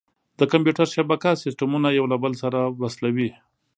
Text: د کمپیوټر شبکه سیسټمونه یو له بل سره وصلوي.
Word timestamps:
د 0.39 0.41
کمپیوټر 0.51 0.87
شبکه 0.95 1.31
سیسټمونه 1.43 1.87
یو 1.91 2.05
له 2.11 2.17
بل 2.23 2.33
سره 2.43 2.59
وصلوي. 2.81 3.29